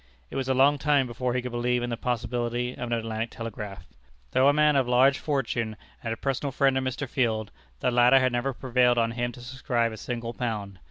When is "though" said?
4.31-4.47